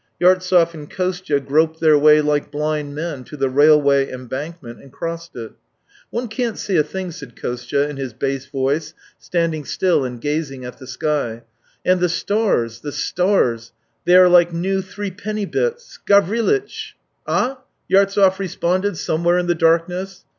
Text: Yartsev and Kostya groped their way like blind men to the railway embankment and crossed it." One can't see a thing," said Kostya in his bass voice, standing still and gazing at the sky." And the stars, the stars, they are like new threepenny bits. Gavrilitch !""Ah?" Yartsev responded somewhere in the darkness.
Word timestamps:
Yartsev 0.19 0.73
and 0.73 0.89
Kostya 0.89 1.39
groped 1.39 1.79
their 1.79 1.95
way 1.95 2.21
like 2.21 2.51
blind 2.51 2.95
men 2.95 3.23
to 3.25 3.37
the 3.37 3.51
railway 3.51 4.11
embankment 4.11 4.81
and 4.81 4.91
crossed 4.91 5.35
it." 5.35 5.51
One 6.09 6.27
can't 6.27 6.57
see 6.57 6.75
a 6.75 6.83
thing," 6.83 7.11
said 7.11 7.35
Kostya 7.39 7.81
in 7.87 7.97
his 7.97 8.11
bass 8.11 8.47
voice, 8.47 8.95
standing 9.19 9.63
still 9.63 10.03
and 10.03 10.19
gazing 10.19 10.65
at 10.65 10.79
the 10.79 10.87
sky." 10.87 11.43
And 11.85 11.99
the 11.99 12.09
stars, 12.09 12.79
the 12.79 12.91
stars, 12.91 13.73
they 14.05 14.15
are 14.15 14.27
like 14.27 14.51
new 14.51 14.81
threepenny 14.81 15.45
bits. 15.45 15.99
Gavrilitch 16.07 16.95
!""Ah?" 17.27 17.61
Yartsev 17.87 18.39
responded 18.39 18.97
somewhere 18.97 19.37
in 19.37 19.45
the 19.45 19.53
darkness. 19.53 20.25